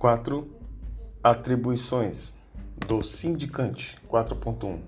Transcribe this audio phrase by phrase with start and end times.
[0.00, 0.48] 4.
[1.22, 2.34] Atribuições
[2.88, 4.78] do sindicante 4.1.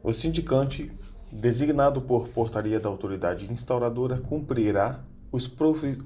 [0.00, 0.92] O sindicante,
[1.32, 5.02] designado por portaria da autoridade instauradora, cumprirá
[5.32, 5.52] os,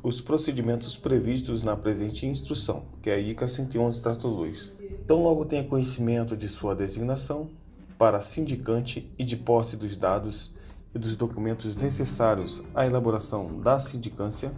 [0.02, 4.72] os procedimentos previstos na presente instrução, que é a ICA 111 trato 2.
[5.06, 7.50] Tão logo tenha conhecimento de sua designação
[7.98, 10.54] para sindicante e de posse dos dados
[10.94, 14.54] e dos documentos necessários à elaboração da sindicância,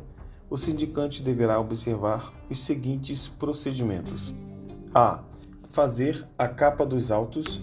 [0.48, 4.34] o sindicante deverá observar os seguintes procedimentos:
[4.94, 5.22] a.
[5.70, 7.60] Fazer a capa dos autos.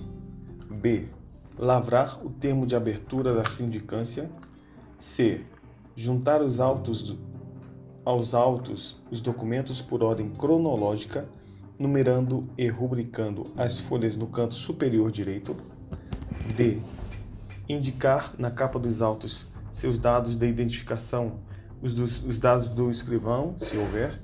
[0.69, 1.07] b.
[1.57, 4.29] Lavrar o termo de abertura da sindicância.
[4.99, 5.41] c.
[5.95, 7.17] Juntar os autos
[8.05, 11.27] aos autos os documentos por ordem cronológica,
[11.79, 15.55] numerando e rubricando as folhas no canto superior direito.
[16.55, 16.79] D.
[17.67, 21.39] Indicar na capa dos autos seus dados de identificação
[21.83, 24.17] os, dos, os dados do escrivão, se houver,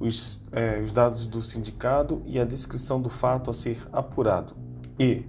[0.00, 4.56] os, é, os dados do sindicado e a descrição do fato a ser apurado.
[4.98, 5.24] E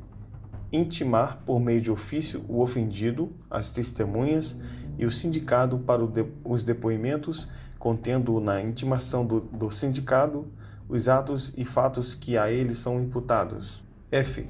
[0.71, 4.55] intimar por meio de ofício o ofendido, as testemunhas
[4.97, 10.47] e o sindicado para de, os depoimentos, contendo na intimação do, do sindicado
[10.87, 13.83] os atos e fatos que a ele são imputados.
[14.09, 14.49] F.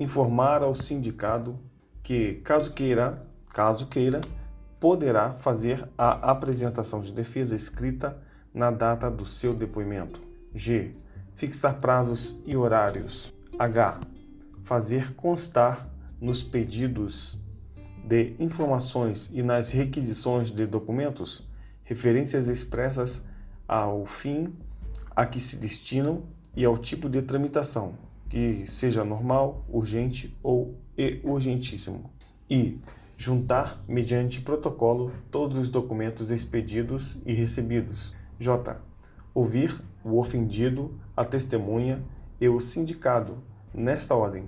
[0.00, 1.56] Informar ao sindicado
[2.02, 4.20] que, caso queira, caso queira,
[4.80, 8.18] poderá fazer a apresentação de defesa escrita
[8.52, 10.20] na data do seu depoimento.
[10.54, 10.94] G.
[11.34, 13.34] Fixar prazos e horários.
[13.58, 14.00] H.
[14.64, 15.88] Fazer constar
[16.20, 17.38] nos pedidos
[18.04, 21.46] de informações e nas requisições de documentos
[21.82, 23.22] referências expressas
[23.66, 24.52] ao fim
[25.14, 26.22] a que se destinam
[26.54, 27.94] e ao tipo de tramitação,
[28.28, 30.78] que seja normal, urgente ou
[31.22, 32.10] urgentíssimo.
[32.50, 32.78] E
[33.18, 38.14] juntar, mediante protocolo, todos os documentos expedidos e recebidos.
[38.38, 38.80] J.
[39.34, 42.00] Ouvir o ofendido, a testemunha
[42.40, 43.38] e o sindicado,
[43.74, 44.44] nesta ordem.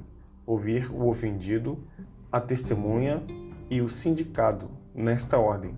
[0.46, 1.82] Ouvir o ofendido,
[2.30, 3.20] a testemunha
[3.68, 5.76] e o sindicado, nesta ordem.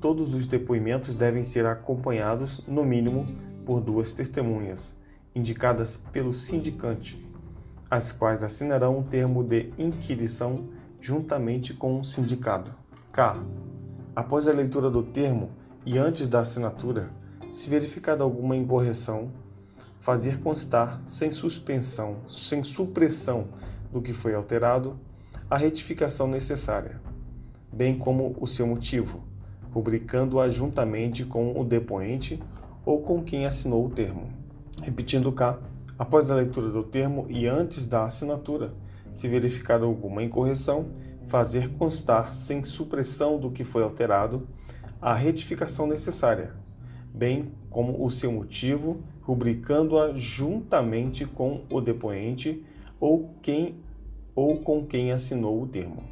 [0.00, 3.24] Todos os depoimentos devem ser acompanhados, no mínimo,
[3.64, 5.00] por duas testemunhas,
[5.32, 7.24] indicadas pelo sindicante,
[7.88, 10.68] as quais assinarão um termo de inquirição
[11.06, 12.74] juntamente com o sindicado.
[13.12, 13.40] K.
[14.16, 15.50] Após a leitura do termo
[15.84, 17.12] e antes da assinatura,
[17.48, 19.30] se verificada alguma incorreção,
[20.00, 23.46] fazer constar sem suspensão, sem supressão
[23.92, 24.98] do que foi alterado,
[25.48, 27.00] a retificação necessária,
[27.72, 29.22] bem como o seu motivo,
[29.70, 32.42] rubricando-a juntamente com o depoente
[32.84, 34.28] ou com quem assinou o termo.
[34.82, 35.56] Repetindo cá,
[35.96, 38.74] após a leitura do termo e antes da assinatura,
[39.16, 40.90] se verificar alguma incorreção,
[41.26, 44.46] fazer constar, sem supressão do que foi alterado,
[45.00, 46.54] a retificação necessária,
[47.14, 52.62] bem como o seu motivo, rubricando-a juntamente com o depoente
[53.00, 53.76] ou quem
[54.34, 56.04] ou com quem assinou o termo.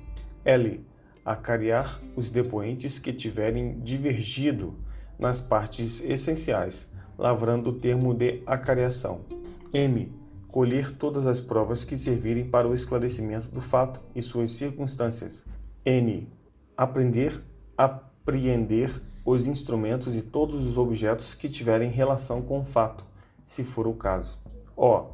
[0.43, 0.83] L.
[1.23, 4.79] Acariar os depoentes que tiverem divergido
[5.19, 9.27] nas partes essenciais, lavrando o termo de acariação.
[9.75, 10.24] M
[10.55, 15.45] colher todas as provas que servirem para o esclarecimento do fato e suas circunstâncias.
[15.85, 16.29] N.
[16.77, 17.43] Aprender,
[17.77, 23.05] apreender os instrumentos e todos os objetos que tiverem relação com o fato,
[23.45, 24.39] se for o caso.
[24.77, 25.07] O.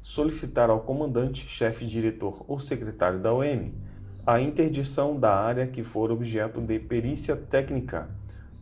[0.00, 3.70] Solicitar ao comandante, chefe, diretor ou secretário da OM
[4.24, 8.08] a interdição da área que for objeto de perícia técnica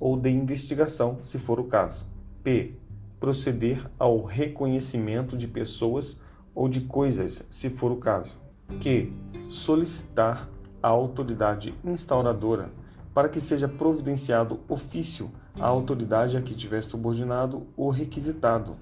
[0.00, 2.04] ou de investigação, se for o caso.
[2.42, 2.74] P.
[3.20, 6.18] Proceder ao reconhecimento de pessoas
[6.54, 8.38] ou de coisas, se for o caso,
[8.81, 9.12] que
[9.48, 10.48] solicitar
[10.82, 12.66] à autoridade instauradora
[13.12, 18.76] para que seja providenciado ofício à autoridade a que tiver subordinado ou requisitado,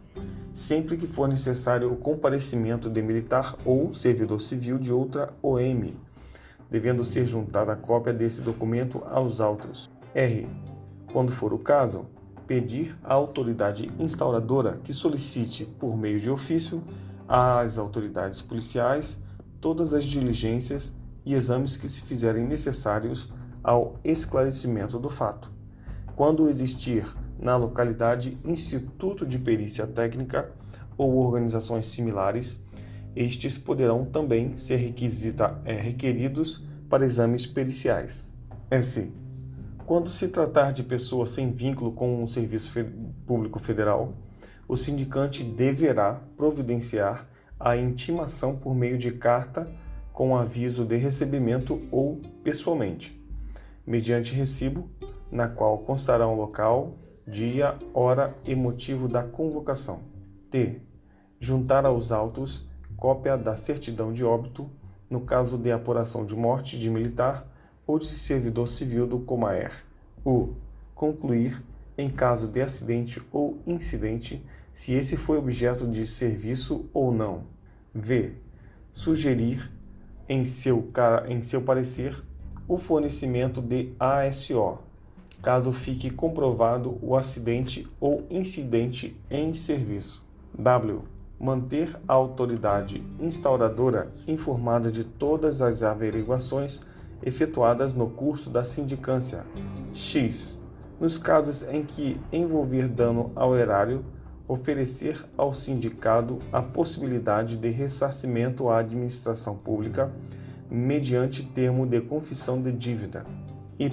[0.50, 5.94] sempre que for necessário o comparecimento de militar ou servidor civil de outra OM,
[6.71, 9.91] devendo ser juntada a cópia desse documento aos autos.
[10.15, 10.49] R.
[11.12, 12.06] Quando for o caso,
[12.47, 16.82] pedir à autoridade instauradora que solicite, por meio de ofício,
[17.28, 19.19] às autoridades policiais
[19.60, 20.92] todas as diligências
[21.24, 23.32] e exames que se fizerem necessários
[23.62, 25.52] ao esclarecimento do fato.
[26.16, 27.06] Quando existir
[27.38, 30.52] na localidade instituto de perícia técnica
[30.98, 32.60] ou organizações similares,
[33.14, 34.76] estes poderão também ser
[35.64, 38.28] é, requeridos para exames periciais.
[38.70, 39.12] S.
[39.86, 42.72] Quando se tratar de pessoa sem vínculo com o Serviço
[43.26, 44.14] Público Federal,
[44.69, 47.29] o sindicante deverá providenciar
[47.59, 49.71] a intimação por meio de carta
[50.12, 53.19] com aviso de recebimento ou pessoalmente,
[53.87, 54.91] mediante recibo,
[55.31, 60.00] na qual constará o local, dia, hora e motivo da convocação.
[60.50, 60.83] T.
[61.41, 62.67] juntar aos autos
[63.03, 64.71] cópia da certidão de óbito
[65.11, 67.44] no caso de apuração de morte de militar
[67.85, 69.85] ou de servidor civil do Comaer.
[70.25, 70.55] U.
[70.94, 71.65] Concluir,
[71.97, 77.44] em caso de acidente ou incidente, se esse foi objeto de serviço ou não.
[77.94, 78.35] V.
[78.91, 79.71] Sugerir,
[80.29, 80.91] em seu,
[81.29, 82.23] em seu parecer,
[82.67, 84.79] o fornecimento de ASO,
[85.43, 90.23] caso fique comprovado o acidente ou incidente em serviço.
[90.59, 91.03] W.
[91.39, 96.81] Manter a autoridade instauradora informada de todas as averiguações
[97.23, 99.44] efetuadas no curso da sindicância.
[99.93, 100.62] X.
[101.02, 104.04] Nos casos em que envolver dano ao erário,
[104.46, 110.12] oferecer ao sindicado a possibilidade de ressarcimento à administração pública
[110.70, 113.26] mediante termo de confissão de dívida.
[113.81, 113.90] Y.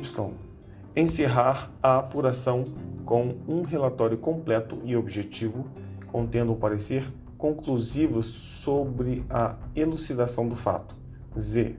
[0.96, 5.66] Encerrar a apuração com um relatório completo e objetivo,
[6.12, 10.96] contendo um parecer conclusivo sobre a elucidação do fato.
[11.36, 11.76] Z.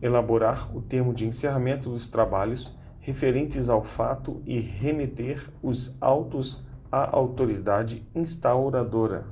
[0.00, 7.16] Elaborar o termo de encerramento dos trabalhos referentes ao fato e remeter os autos à
[7.16, 9.26] autoridade instauradora.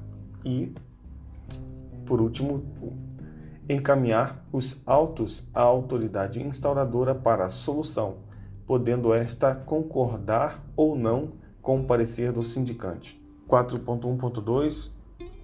[0.44, 0.74] E,
[2.04, 2.62] por último,
[3.68, 8.16] encaminhar os autos à autoridade instauradora para solução,
[8.66, 11.32] podendo esta concordar ou não
[11.62, 13.20] com o parecer do sindicante.
[13.48, 14.94] 4.1.2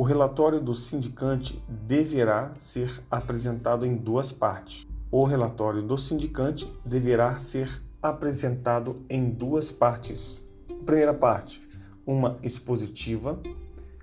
[0.01, 4.87] o relatório do sindicante deverá ser apresentado em duas partes.
[5.11, 10.45] O relatório do sindicante deverá ser apresentado em duas partes.
[10.87, 11.61] Primeira parte,
[12.07, 13.41] uma expositiva,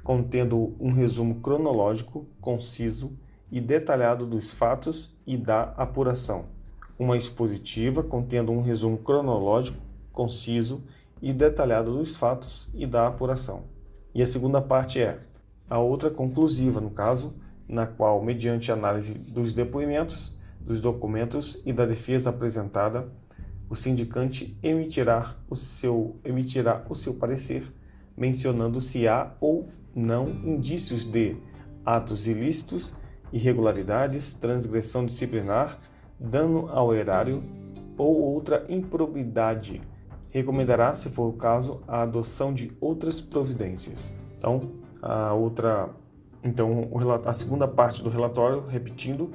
[0.03, 3.17] contendo um resumo cronológico, conciso
[3.51, 6.45] e detalhado dos fatos e da apuração.
[6.99, 9.79] Uma expositiva, contendo um resumo cronológico,
[10.11, 10.83] conciso
[11.21, 13.63] e detalhado dos fatos e da apuração.
[14.13, 15.19] E a segunda parte é
[15.69, 17.33] a outra conclusiva, no caso,
[17.67, 23.11] na qual, mediante análise dos depoimentos, dos documentos e da defesa apresentada,
[23.69, 27.71] o sindicante emitirá o seu, emitirá o seu parecer,
[28.15, 31.37] mencionando se há ou não indícios de
[31.85, 32.95] atos ilícitos,
[33.31, 35.79] irregularidades, transgressão disciplinar,
[36.19, 37.43] dano ao erário
[37.97, 39.81] ou outra improbidade.
[40.31, 44.13] Recomendará, se for o caso, a adoção de outras providências.
[44.37, 44.71] Então,
[45.01, 45.89] a outra,
[46.43, 46.89] então,
[47.25, 49.31] a segunda parte do relatório, repetindo,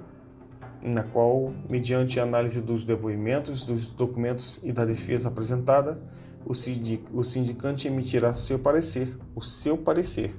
[0.82, 6.00] na qual, mediante análise dos depoimentos, dos documentos e da defesa apresentada,
[6.44, 10.34] o, sindic, o sindicante emitirá seu parecer, o seu parecer,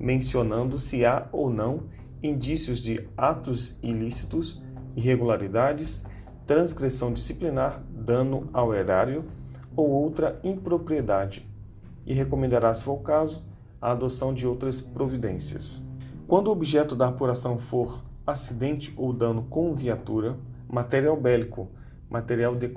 [0.00, 1.84] mencionando se há ou não
[2.22, 4.62] indícios de atos ilícitos,
[4.96, 6.04] irregularidades,
[6.46, 9.24] transgressão disciplinar, dano ao erário
[9.74, 11.46] ou outra impropriedade,
[12.06, 13.44] e recomendará, se for o caso,
[13.80, 15.84] a adoção de outras providências.
[16.26, 20.36] Quando o objeto da apuração for acidente ou dano com viatura,
[20.68, 21.68] material bélico,
[22.10, 22.68] material de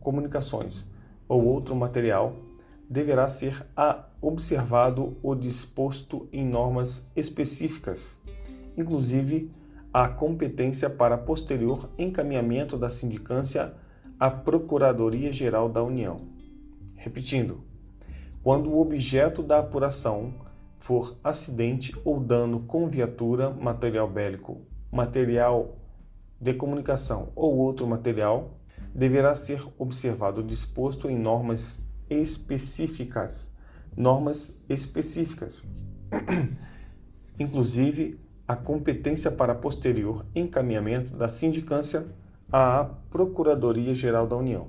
[0.00, 0.86] comunicações
[1.28, 2.36] ou outro material,
[2.88, 3.66] deverá ser
[4.20, 8.20] observado o disposto em normas específicas,
[8.76, 9.50] inclusive
[9.92, 13.74] a competência para posterior encaminhamento da sindicância
[14.18, 16.20] à Procuradoria-Geral da União.
[16.96, 17.60] Repetindo,
[18.42, 20.34] quando o objeto da apuração
[20.78, 24.60] for acidente ou dano com viatura, material bélico,
[24.96, 25.76] material
[26.40, 28.58] de comunicação ou outro material,
[28.94, 33.50] deverá ser observado disposto em normas específicas.
[33.94, 35.66] Normas específicas.
[37.38, 42.06] Inclusive, a competência para posterior encaminhamento da sindicância
[42.50, 44.68] à Procuradoria-Geral da União.